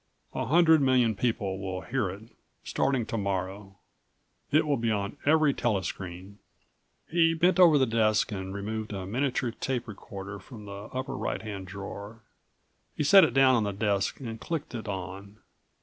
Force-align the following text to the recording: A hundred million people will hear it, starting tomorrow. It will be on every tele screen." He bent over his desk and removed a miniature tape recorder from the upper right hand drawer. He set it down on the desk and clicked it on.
A 0.33 0.47
hundred 0.47 0.81
million 0.81 1.13
people 1.13 1.59
will 1.59 1.81
hear 1.81 2.09
it, 2.09 2.23
starting 2.63 3.05
tomorrow. 3.05 3.75
It 4.49 4.65
will 4.65 4.75
be 4.77 4.89
on 4.89 5.17
every 5.27 5.53
tele 5.53 5.83
screen." 5.83 6.39
He 7.07 7.35
bent 7.35 7.59
over 7.59 7.77
his 7.77 7.87
desk 7.87 8.31
and 8.31 8.51
removed 8.51 8.93
a 8.93 9.05
miniature 9.05 9.51
tape 9.51 9.87
recorder 9.87 10.39
from 10.39 10.65
the 10.65 10.89
upper 10.91 11.15
right 11.15 11.43
hand 11.43 11.67
drawer. 11.67 12.23
He 12.95 13.03
set 13.03 13.23
it 13.23 13.35
down 13.35 13.53
on 13.53 13.63
the 13.63 13.73
desk 13.73 14.19
and 14.19 14.41
clicked 14.41 14.73
it 14.73 14.87
on. 14.87 15.37